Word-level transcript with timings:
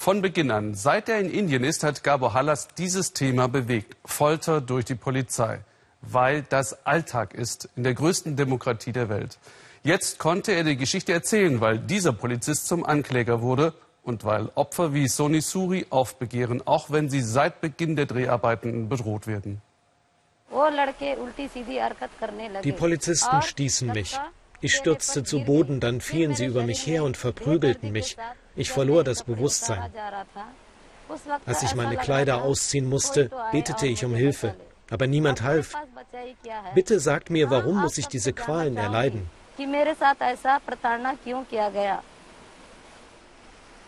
Von 0.00 0.22
Beginn 0.22 0.52
an, 0.52 0.74
seit 0.74 1.08
er 1.08 1.18
in 1.18 1.28
Indien 1.28 1.64
ist, 1.64 1.82
hat 1.82 2.04
Gabor 2.04 2.32
Hallas 2.32 2.68
dieses 2.78 3.14
Thema 3.14 3.48
bewegt. 3.48 3.96
Folter 4.04 4.60
durch 4.60 4.84
die 4.84 4.94
Polizei. 4.94 5.58
Weil 6.02 6.42
das 6.42 6.86
Alltag 6.86 7.34
ist 7.34 7.68
in 7.74 7.82
der 7.82 7.94
größten 7.94 8.36
Demokratie 8.36 8.92
der 8.92 9.08
Welt. 9.08 9.38
Jetzt 9.82 10.20
konnte 10.20 10.52
er 10.52 10.62
die 10.62 10.76
Geschichte 10.76 11.12
erzählen, 11.12 11.60
weil 11.60 11.80
dieser 11.80 12.12
Polizist 12.12 12.68
zum 12.68 12.86
Ankläger 12.86 13.42
wurde 13.42 13.74
und 14.04 14.24
weil 14.24 14.50
Opfer 14.54 14.94
wie 14.94 15.08
Soni 15.08 15.40
Suri 15.40 15.86
aufbegehren, 15.90 16.64
auch 16.64 16.92
wenn 16.92 17.10
sie 17.10 17.20
seit 17.20 17.60
Beginn 17.60 17.96
der 17.96 18.06
Dreharbeiten 18.06 18.88
bedroht 18.88 19.26
werden. 19.26 19.60
Die 22.62 22.72
Polizisten 22.72 23.42
stießen 23.42 23.88
mich. 23.88 24.16
Ich 24.60 24.76
stürzte 24.76 25.24
zu 25.24 25.44
Boden, 25.44 25.80
dann 25.80 26.00
fielen 26.00 26.34
sie 26.34 26.46
über 26.46 26.62
mich 26.62 26.86
her 26.86 27.02
und 27.02 27.16
verprügelten 27.16 27.90
mich. 27.90 28.16
Ich 28.58 28.72
verlor 28.72 29.04
das 29.04 29.22
Bewusstsein. 29.22 29.92
Als 31.46 31.62
ich 31.62 31.76
meine 31.76 31.96
Kleider 31.96 32.42
ausziehen 32.42 32.88
musste, 32.88 33.30
betete 33.52 33.86
ich 33.86 34.04
um 34.04 34.14
Hilfe. 34.14 34.56
Aber 34.90 35.06
niemand 35.06 35.42
half. 35.42 35.74
Bitte 36.74 36.98
sagt 36.98 37.30
mir, 37.30 37.50
warum 37.50 37.80
muss 37.80 37.98
ich 37.98 38.08
diese 38.08 38.32
Qualen 38.32 38.76
erleiden? 38.76 39.30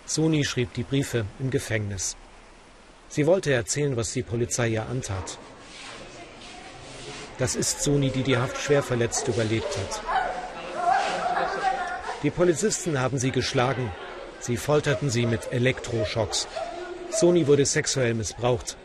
Suni 0.06 0.44
schrieb 0.44 0.72
die 0.74 0.84
Briefe 0.84 1.24
im 1.40 1.50
Gefängnis. 1.50 2.16
Sie 3.08 3.26
wollte 3.26 3.52
erzählen, 3.52 3.96
was 3.96 4.12
die 4.12 4.22
Polizei 4.22 4.68
ihr 4.68 4.86
antat. 4.86 5.38
Das 7.38 7.56
ist 7.56 7.82
Suni, 7.82 8.10
die 8.10 8.22
die 8.22 8.38
Haft 8.38 8.56
schwer 8.56 8.84
verletzt 8.84 9.26
überlebt 9.26 9.76
hat. 9.76 10.00
Die 12.22 12.30
Polizisten 12.30 13.00
haben 13.00 13.18
sie 13.18 13.32
geschlagen. 13.32 13.90
Sie 14.40 14.56
folterten 14.56 15.10
sie 15.10 15.26
mit 15.26 15.52
Elektroschocks. 15.52 16.48
Soni 17.10 17.46
wurde 17.46 17.66
sexuell 17.66 18.14
missbraucht. 18.14 18.76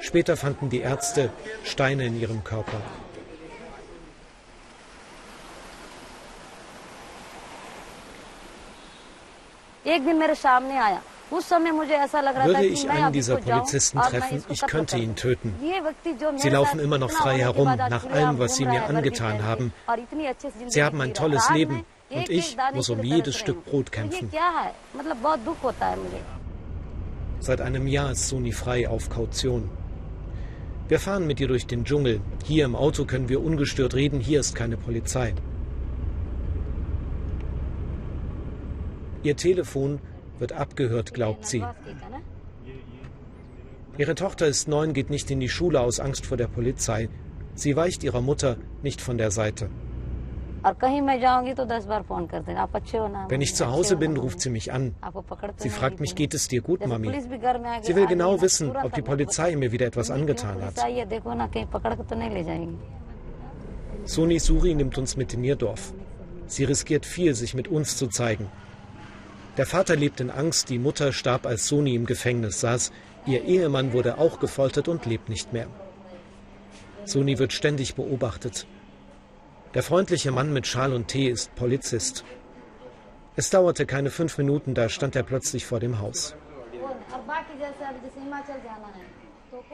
Später 0.00 0.36
fanden 0.36 0.70
die 0.70 0.80
Ärzte 0.80 1.30
Steine 1.64 2.06
in 2.06 2.18
ihrem 2.20 2.44
Körper. 2.44 2.80
Würde 12.44 12.66
ich 12.66 12.90
einen 12.90 13.12
dieser 13.12 13.36
Polizisten 13.36 14.00
treffen, 14.00 14.44
ich 14.48 14.60
könnte 14.66 14.98
ihn 14.98 15.16
töten. 15.16 15.54
Sie 16.36 16.48
laufen 16.48 16.80
immer 16.80 16.98
noch 16.98 17.10
frei 17.10 17.38
herum, 17.38 17.66
nach 17.76 18.08
allem, 18.10 18.38
was 18.38 18.56
sie 18.56 18.66
mir 18.66 18.84
angetan 18.84 19.42
haben. 19.42 19.72
Sie 20.68 20.82
haben 20.82 21.00
ein 21.00 21.14
tolles 21.14 21.48
Leben 21.50 21.84
und 22.10 22.28
ich 22.28 22.56
muss 22.74 22.90
um 22.90 23.02
jedes 23.02 23.36
Stück 23.36 23.64
Brot 23.64 23.92
kämpfen. 23.92 24.30
Seit 27.40 27.60
einem 27.60 27.86
Jahr 27.86 28.12
ist 28.12 28.28
Suni 28.28 28.52
frei 28.52 28.88
auf 28.88 29.08
Kaution. 29.08 29.70
Wir 30.88 30.98
fahren 30.98 31.26
mit 31.26 31.40
ihr 31.40 31.48
durch 31.48 31.66
den 31.66 31.84
Dschungel. 31.84 32.20
Hier 32.44 32.64
im 32.64 32.74
Auto 32.74 33.04
können 33.04 33.28
wir 33.28 33.42
ungestört 33.42 33.94
reden, 33.94 34.20
hier 34.20 34.40
ist 34.40 34.54
keine 34.54 34.76
Polizei. 34.76 35.34
Ihr 39.22 39.36
Telefon 39.36 40.00
wird 40.38 40.52
abgehört, 40.52 41.14
glaubt 41.14 41.46
sie. 41.46 41.64
Ihre 43.98 44.14
Tochter 44.14 44.46
ist 44.46 44.66
neun, 44.66 44.94
geht 44.94 45.10
nicht 45.10 45.30
in 45.30 45.40
die 45.40 45.48
Schule 45.48 45.80
aus 45.80 46.00
Angst 46.00 46.26
vor 46.26 46.36
der 46.36 46.48
Polizei. 46.48 47.08
Sie 47.54 47.76
weicht 47.76 48.02
ihrer 48.02 48.22
Mutter 48.22 48.56
nicht 48.82 49.00
von 49.00 49.18
der 49.18 49.30
Seite. 49.30 49.68
Wenn 53.28 53.40
ich 53.40 53.54
zu 53.54 53.66
Hause 53.66 53.96
bin, 53.96 54.16
ruft 54.16 54.40
sie 54.40 54.50
mich 54.50 54.72
an. 54.72 54.94
Sie 55.56 55.70
fragt 55.70 56.00
mich, 56.00 56.14
geht 56.14 56.34
es 56.34 56.48
dir 56.48 56.60
gut, 56.60 56.86
Mami? 56.86 57.08
Sie 57.82 57.96
will 57.96 58.06
genau 58.06 58.40
wissen, 58.42 58.76
ob 58.76 58.92
die 58.92 59.02
Polizei 59.02 59.56
mir 59.56 59.72
wieder 59.72 59.86
etwas 59.86 60.10
angetan 60.10 60.62
hat. 60.62 60.74
Suni 64.04 64.38
Suri 64.38 64.74
nimmt 64.74 64.98
uns 64.98 65.16
mit 65.16 65.34
in 65.34 65.44
ihr 65.44 65.56
Dorf. 65.56 65.92
Sie 66.46 66.64
riskiert 66.64 67.06
viel, 67.06 67.34
sich 67.34 67.54
mit 67.54 67.68
uns 67.68 67.96
zu 67.96 68.08
zeigen. 68.08 68.50
Der 69.56 69.66
Vater 69.66 69.96
lebt 69.96 70.20
in 70.20 70.30
Angst, 70.30 70.68
die 70.68 70.78
Mutter 70.78 71.12
starb, 71.12 71.46
als 71.46 71.66
Soni 71.68 71.94
im 71.94 72.06
Gefängnis 72.06 72.60
saß. 72.60 72.92
Ihr 73.26 73.44
Ehemann 73.44 73.92
wurde 73.92 74.18
auch 74.18 74.40
gefoltert 74.40 74.88
und 74.88 75.06
lebt 75.06 75.28
nicht 75.28 75.52
mehr. 75.52 75.66
Soni 77.04 77.38
wird 77.38 77.52
ständig 77.52 77.94
beobachtet. 77.94 78.66
Der 79.72 79.84
freundliche 79.84 80.32
Mann 80.32 80.52
mit 80.52 80.66
Schal 80.66 80.92
und 80.92 81.06
Tee 81.06 81.28
ist 81.28 81.54
Polizist. 81.54 82.24
Es 83.36 83.50
dauerte 83.50 83.86
keine 83.86 84.10
fünf 84.10 84.36
Minuten, 84.36 84.74
da 84.74 84.88
stand 84.88 85.14
er 85.14 85.22
plötzlich 85.22 85.64
vor 85.64 85.78
dem 85.78 86.00
Haus. 86.00 86.34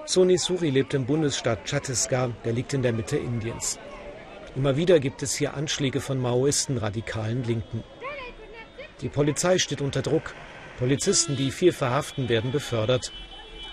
Soni 0.04 0.36
Suri 0.36 0.68
lebt 0.68 0.92
im 0.92 1.06
Bundesstaat 1.06 1.64
Chhattisgarh, 1.64 2.30
der 2.44 2.52
liegt 2.52 2.74
in 2.74 2.82
der 2.82 2.92
Mitte 2.92 3.16
Indiens. 3.16 3.78
Immer 4.54 4.76
wieder 4.76 5.00
gibt 5.00 5.22
es 5.22 5.34
hier 5.34 5.54
Anschläge 5.54 6.02
von 6.02 6.18
Maoisten, 6.18 6.76
radikalen 6.76 7.42
Linken. 7.44 7.82
Die 9.00 9.08
Polizei 9.08 9.58
steht 9.58 9.80
unter 9.80 10.02
Druck. 10.02 10.34
Polizisten, 10.78 11.36
die 11.36 11.50
viel 11.50 11.72
verhaften, 11.72 12.28
werden 12.28 12.52
befördert. 12.52 13.12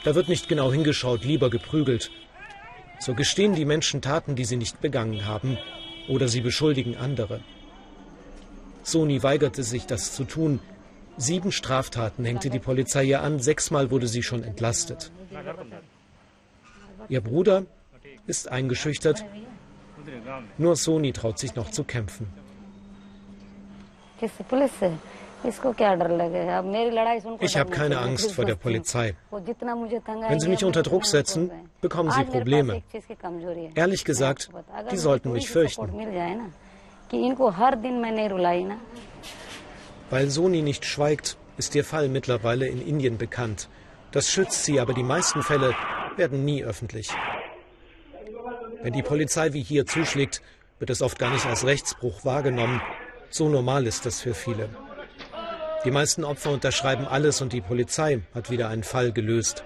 Da 0.05 0.16
wird 0.16 0.29
nicht 0.29 0.47
genau 0.47 0.72
hingeschaut, 0.72 1.25
lieber 1.25 1.50
geprügelt. 1.50 2.11
So 3.00 3.13
gestehen 3.13 3.55
die 3.55 3.66
Menschen 3.66 4.01
Taten, 4.01 4.35
die 4.35 4.45
sie 4.45 4.55
nicht 4.55 4.79
begangen 4.79 5.25
haben, 5.25 5.57
oder 6.08 6.28
sie 6.28 6.41
beschuldigen 6.41 6.96
andere. 6.97 7.41
Soni 8.84 9.24
weigerte 9.24 9.64
sich, 9.64 9.86
das 9.86 10.14
zu 10.14 10.25
tun. 10.25 10.59
Sieben 11.18 11.52
Straftaten 11.52 12.25
hängte 12.25 12.50
die 12.50 12.59
Polizei 12.59 13.03
ihr 13.06 13.22
an, 13.22 13.40
sechsmal 13.40 13.91
wurde 13.91 14.08
sie 14.08 14.24
schon 14.24 14.44
entlastet. 14.44 15.12
Ihr 17.08 17.22
Bruder 17.22 17.66
ist 18.28 18.50
eingeschüchtert. 18.50 19.24
Nur 20.58 20.75
Soni 20.75 21.14
traut 21.14 21.40
sich 21.40 21.56
noch 21.56 21.72
zu 21.72 21.84
kämpfen. 21.84 22.28
Ich 27.40 27.58
habe 27.58 27.72
keine 27.72 27.98
Angst 28.00 28.31
vor 28.31 28.46
der 28.46 28.56
Polizei. 28.56 29.16
Wenn 29.31 30.40
sie 30.40 30.50
mich 30.50 30.64
unter 30.64 30.84
Druck 30.84 31.06
setzen, 31.06 31.52
bekommen 31.81 32.12
sie 32.12 32.24
Probleme. 32.24 32.81
Ehrlich 33.76 34.06
gesagt, 34.06 34.50
die 34.92 34.98
sollten 34.98 35.32
mich 35.32 35.50
fürchten. 35.50 35.92
Weil 40.09 40.30
Soni 40.30 40.62
nicht 40.62 40.86
schweigt, 40.86 41.38
ist 41.58 41.76
ihr 41.76 41.84
Fall 41.84 42.08
mittlerweile 42.08 42.68
in 42.68 42.86
Indien 42.86 43.18
bekannt. 43.18 43.70
Das 44.12 44.30
schützt 44.30 44.64
sie, 44.64 44.80
aber 44.80 44.94
die 44.94 45.03
meisten 45.03 45.42
Fälle 45.44 45.76
werden 46.16 46.46
nie 46.46 46.64
öffentlich. 46.64 47.09
Wenn 48.82 48.94
die 48.94 49.02
Polizei 49.02 49.53
wie 49.53 49.64
hier 49.64 49.86
zuschlägt, 49.86 50.42
wird 50.80 50.90
es 50.90 51.02
oft 51.02 51.18
gar 51.18 51.32
nicht 51.32 51.46
als 51.46 51.66
Rechtsbruch 51.66 52.26
wahrgenommen. 52.26 52.82
So 53.30 53.50
normal 53.50 53.88
ist 53.88 54.06
das 54.06 54.22
für 54.22 54.34
viele. 54.34 54.70
Die 55.86 55.92
meisten 55.92 56.24
Opfer 56.24 56.52
unterschreiben 56.52 57.06
alles 57.08 57.42
und 57.42 57.52
die 57.52 57.62
Polizei 57.62 58.22
hat 58.34 58.50
wieder 58.50 58.70
einen 58.70 58.84
Fall 58.84 59.12
gelöst. 59.12 59.66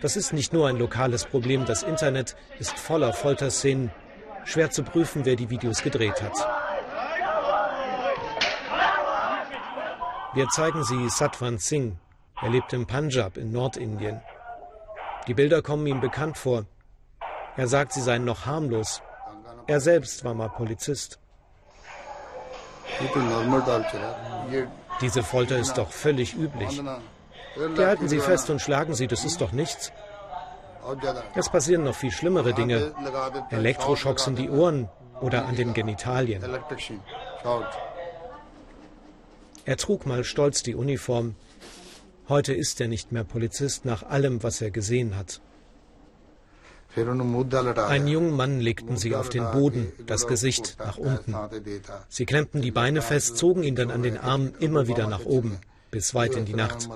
Das 0.00 0.16
ist 0.16 0.32
nicht 0.32 0.52
nur 0.52 0.68
ein 0.68 0.78
lokales 0.78 1.24
Problem, 1.26 1.64
das 1.64 1.84
Internet 1.84 2.34
ist 2.58 2.76
voller 2.76 3.12
Folterszenen. 3.12 3.92
Schwer 4.44 4.70
zu 4.70 4.82
prüfen, 4.82 5.24
wer 5.24 5.36
die 5.36 5.50
Videos 5.50 5.82
gedreht 5.82 6.20
hat. 6.20 6.34
Wir 10.34 10.48
zeigen 10.48 10.82
sie 10.82 11.08
Satwan 11.08 11.58
Singh. 11.58 11.96
Er 12.40 12.50
lebt 12.50 12.72
im 12.72 12.86
Punjab 12.86 13.36
in 13.36 13.52
Nordindien. 13.52 14.20
Die 15.28 15.34
Bilder 15.34 15.62
kommen 15.62 15.86
ihm 15.86 16.00
bekannt 16.00 16.36
vor. 16.36 16.66
Er 17.56 17.68
sagt, 17.68 17.92
sie 17.92 18.00
seien 18.00 18.24
noch 18.24 18.46
harmlos. 18.46 19.02
Er 19.68 19.78
selbst 19.78 20.24
war 20.24 20.34
mal 20.34 20.48
Polizist. 20.48 21.20
Diese 25.02 25.22
Folter 25.22 25.58
ist 25.58 25.74
doch 25.74 25.90
völlig 25.90 26.34
üblich. 26.34 26.80
Die 27.76 27.84
halten 27.84 28.08
sie 28.08 28.20
fest 28.20 28.48
und 28.50 28.60
schlagen 28.60 28.94
sie, 28.94 29.06
das 29.06 29.24
ist 29.24 29.40
doch 29.40 29.52
nichts. 29.52 29.92
Es 31.34 31.48
passieren 31.48 31.84
noch 31.84 31.94
viel 31.94 32.10
schlimmere 32.10 32.54
Dinge. 32.54 32.94
Elektroschocks 33.50 34.26
in 34.26 34.36
die 34.36 34.48
Ohren 34.48 34.88
oder 35.20 35.46
an 35.46 35.56
den 35.56 35.74
Genitalien. 35.74 36.42
Er 39.64 39.76
trug 39.76 40.06
mal 40.06 40.24
stolz 40.24 40.62
die 40.62 40.74
Uniform. 40.74 41.36
Heute 42.28 42.52
ist 42.52 42.80
er 42.80 42.88
nicht 42.88 43.12
mehr 43.12 43.24
Polizist 43.24 43.84
nach 43.84 44.02
allem, 44.02 44.42
was 44.42 44.60
er 44.60 44.70
gesehen 44.70 45.16
hat. 45.16 45.40
Einen 46.94 48.06
jungen 48.06 48.36
Mann 48.36 48.60
legten 48.60 48.96
sie 48.96 49.14
auf 49.14 49.30
den 49.30 49.50
Boden, 49.50 49.92
das 50.06 50.26
Gesicht 50.26 50.76
nach 50.78 50.98
unten. 50.98 51.34
Sie 52.08 52.26
klemmten 52.26 52.60
die 52.60 52.70
Beine 52.70 53.00
fest, 53.00 53.36
zogen 53.36 53.62
ihn 53.62 53.74
dann 53.74 53.90
an 53.90 54.02
den 54.02 54.18
Armen 54.18 54.54
immer 54.60 54.88
wieder 54.88 55.06
nach 55.06 55.24
oben, 55.24 55.58
bis 55.90 56.14
weit 56.14 56.36
in 56.36 56.44
die 56.44 56.54
Nacht. 56.54 56.88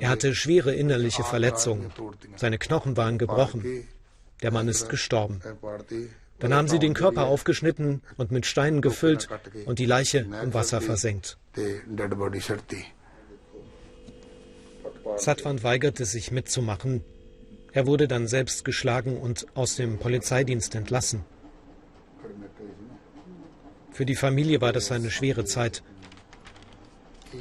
Er 0.00 0.08
hatte 0.08 0.34
schwere 0.34 0.74
innerliche 0.74 1.24
Verletzungen. 1.24 1.92
Seine 2.36 2.58
Knochen 2.58 2.96
waren 2.96 3.18
gebrochen. 3.18 3.64
Der 4.42 4.52
Mann 4.52 4.68
ist 4.68 4.88
gestorben. 4.88 5.40
Dann 6.38 6.54
haben 6.54 6.68
sie 6.68 6.78
den 6.78 6.94
Körper 6.94 7.26
aufgeschnitten 7.26 8.02
und 8.16 8.30
mit 8.30 8.46
Steinen 8.46 8.80
gefüllt 8.80 9.28
und 9.66 9.78
die 9.78 9.86
Leiche 9.86 10.26
im 10.42 10.54
Wasser 10.54 10.80
versenkt. 10.80 11.36
Satwan 15.16 15.62
weigerte 15.62 16.04
sich 16.04 16.30
mitzumachen. 16.30 17.04
Er 17.72 17.86
wurde 17.86 18.08
dann 18.08 18.26
selbst 18.26 18.64
geschlagen 18.64 19.16
und 19.16 19.46
aus 19.54 19.76
dem 19.76 19.98
Polizeidienst 19.98 20.74
entlassen. 20.74 21.24
Für 23.92 24.06
die 24.06 24.16
Familie 24.16 24.60
war 24.60 24.72
das 24.72 24.90
eine 24.92 25.10
schwere 25.10 25.44
Zeit. 25.44 25.82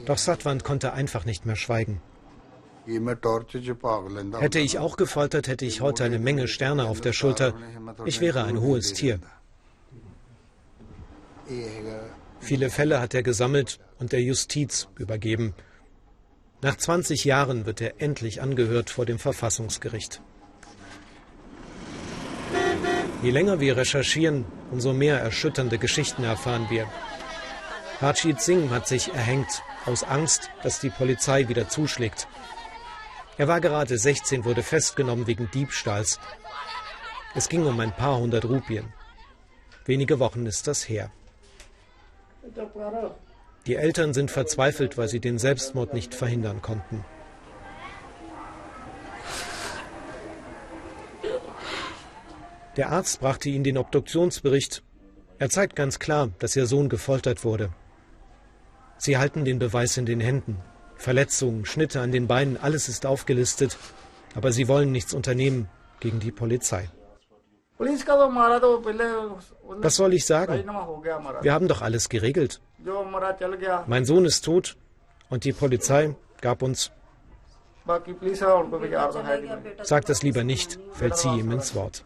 Doch 0.05 0.17
Satwan 0.17 0.61
konnte 0.61 0.93
einfach 0.93 1.25
nicht 1.25 1.45
mehr 1.45 1.55
schweigen. 1.55 2.01
Hätte 4.39 4.59
ich 4.59 4.79
auch 4.79 4.97
gefoltert, 4.97 5.47
hätte 5.47 5.65
ich 5.65 5.81
heute 5.81 6.03
eine 6.03 6.19
Menge 6.19 6.47
Sterne 6.47 6.85
auf 6.85 7.01
der 7.01 7.13
Schulter. 7.13 7.53
Ich 8.05 8.19
wäre 8.19 8.43
ein 8.43 8.59
hohes 8.61 8.93
Tier. 8.93 9.19
Viele 12.39 12.69
Fälle 12.69 12.99
hat 12.99 13.13
er 13.13 13.23
gesammelt 13.23 13.79
und 13.99 14.11
der 14.11 14.21
Justiz 14.21 14.87
übergeben. 14.97 15.53
Nach 16.61 16.75
20 16.75 17.23
Jahren 17.23 17.65
wird 17.65 17.79
er 17.79 18.01
endlich 18.01 18.41
angehört 18.41 18.89
vor 18.89 19.05
dem 19.05 19.17
Verfassungsgericht. 19.17 20.21
Je 23.21 23.31
länger 23.31 23.61
wir 23.61 23.77
recherchieren, 23.77 24.45
umso 24.69 24.91
mehr 24.91 25.19
erschütternde 25.19 25.77
Geschichten 25.77 26.23
erfahren 26.23 26.67
wir. 26.69 26.87
Harjit 28.01 28.41
Singh 28.41 28.73
hat 28.73 28.87
sich 28.87 29.13
erhängt, 29.13 29.61
aus 29.85 30.03
Angst, 30.03 30.49
dass 30.63 30.81
die 30.81 30.89
Polizei 30.89 31.47
wieder 31.47 31.69
zuschlägt. 31.69 32.27
Er 33.37 33.47
war 33.47 33.61
gerade 33.61 33.97
16, 33.97 34.43
wurde 34.43 34.63
festgenommen 34.63 35.27
wegen 35.27 35.49
Diebstahls. 35.51 36.19
Es 37.35 37.47
ging 37.47 37.65
um 37.65 37.79
ein 37.79 37.95
paar 37.95 38.17
hundert 38.17 38.43
Rupien. 38.43 38.93
Wenige 39.85 40.19
Wochen 40.19 40.45
ist 40.45 40.67
das 40.67 40.89
her. 40.89 41.09
Die 43.69 43.75
Eltern 43.75 44.15
sind 44.15 44.31
verzweifelt, 44.31 44.97
weil 44.97 45.07
sie 45.07 45.19
den 45.19 45.37
Selbstmord 45.37 45.93
nicht 45.93 46.15
verhindern 46.15 46.63
konnten. 46.63 47.05
Der 52.77 52.89
Arzt 52.89 53.19
brachte 53.19 53.47
ihnen 53.47 53.63
den 53.63 53.77
Obduktionsbericht. 53.77 54.81
Er 55.37 55.51
zeigt 55.51 55.75
ganz 55.75 55.99
klar, 55.99 56.31
dass 56.39 56.55
ihr 56.55 56.65
Sohn 56.65 56.89
gefoltert 56.89 57.43
wurde. 57.43 57.69
Sie 58.97 59.19
halten 59.19 59.45
den 59.45 59.59
Beweis 59.59 59.97
in 59.97 60.07
den 60.07 60.19
Händen. 60.19 60.57
Verletzungen, 60.95 61.63
Schnitte 61.67 62.01
an 62.01 62.11
den 62.11 62.25
Beinen, 62.25 62.57
alles 62.57 62.89
ist 62.89 63.05
aufgelistet. 63.05 63.77
Aber 64.33 64.51
sie 64.51 64.67
wollen 64.67 64.91
nichts 64.91 65.13
unternehmen 65.13 65.69
gegen 65.99 66.19
die 66.19 66.31
Polizei. 66.31 66.89
Was 69.81 69.95
soll 69.95 70.13
ich 70.13 70.25
sagen? 70.25 70.65
Wir 71.41 71.53
haben 71.53 71.67
doch 71.69 71.81
alles 71.81 72.09
geregelt. 72.09 72.59
Mein 73.87 74.03
Sohn 74.03 74.25
ist 74.25 74.41
tot 74.43 74.75
und 75.29 75.45
die 75.45 75.53
Polizei 75.53 76.13
gab 76.41 76.61
uns. 76.61 76.91
Sag 79.83 80.05
das 80.05 80.23
lieber 80.23 80.43
nicht, 80.43 80.77
fällt 80.91 81.17
sie 81.17 81.29
ihm 81.29 81.51
ins 81.51 81.73
Wort. 81.73 82.03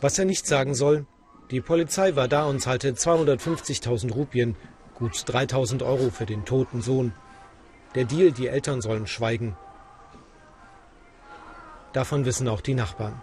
Was 0.00 0.18
er 0.18 0.24
nicht 0.24 0.48
sagen 0.48 0.74
soll, 0.74 1.06
die 1.52 1.60
Polizei 1.60 2.16
war 2.16 2.26
da 2.26 2.46
und 2.46 2.60
zahlte 2.60 2.90
250.000 2.90 4.12
Rupien, 4.12 4.56
gut 4.96 5.12
3.000 5.12 5.84
Euro 5.86 6.10
für 6.10 6.26
den 6.26 6.44
toten 6.44 6.82
Sohn. 6.82 7.14
Der 7.94 8.04
Deal, 8.04 8.32
die 8.32 8.48
Eltern 8.48 8.80
sollen 8.80 9.06
schweigen. 9.06 9.56
Davon 11.92 12.24
wissen 12.24 12.48
auch 12.48 12.62
die 12.62 12.74
Nachbarn. 12.74 13.22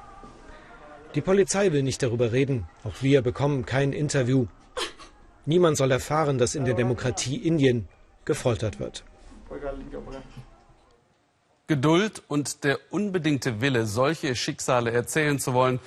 Die 1.15 1.21
Polizei 1.21 1.71
will 1.71 1.81
nicht 1.81 2.03
darüber 2.03 2.31
reden. 2.31 2.67
Auch 2.83 3.01
wir 3.01 3.21
bekommen 3.23 3.65
kein 3.65 3.93
Interview. 3.93 4.45
Niemand 5.45 5.77
soll 5.77 5.91
erfahren, 5.91 6.37
dass 6.37 6.53
in 6.53 6.65
der 6.65 6.75
Demokratie 6.75 7.35
Indien 7.35 7.87
gefoltert 8.25 8.79
wird. 8.79 9.03
Geduld 11.65 12.21
und 12.27 12.63
der 12.63 12.79
unbedingte 12.91 13.59
Wille, 13.59 13.87
solche 13.87 14.35
Schicksale 14.35 14.91
erzählen 14.91 15.39
zu 15.39 15.53
wollen, 15.53 15.79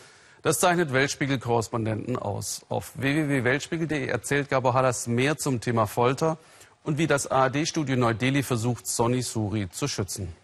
das 0.42 0.58
zeichnet 0.58 0.92
Weltspiegel-Korrespondenten 0.92 2.16
aus. 2.16 2.66
Auf 2.69 2.92
www.weltspiegel.de 2.96 4.06
erzählt 4.06 4.48
Gabor 4.48 4.74
Hallas 4.74 5.06
mehr 5.06 5.36
zum 5.38 5.60
Thema 5.60 5.86
Folter 5.86 6.38
und 6.82 6.98
wie 6.98 7.06
das 7.06 7.28
ARD-Studio 7.28 7.96
Neu-Delhi 7.96 8.42
versucht, 8.42 8.88
Sonny 8.88 9.22
Suri 9.22 9.69
zu 9.70 9.86
schützen. 9.86 10.42